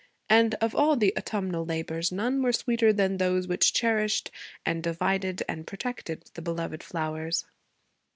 And 0.31 0.55
of 0.55 0.73
all 0.75 0.95
the 0.95 1.13
autumnal 1.15 1.63
labors 1.63 2.11
none 2.11 2.41
were 2.41 2.51
sweeter 2.51 2.91
than 2.91 3.17
those 3.17 3.47
which 3.47 3.71
cherished 3.71 4.31
and 4.65 4.81
divided 4.81 5.43
and 5.47 5.67
protected 5.67 6.31
the 6.33 6.41
beloved 6.41 6.81
flowers. 6.81 7.45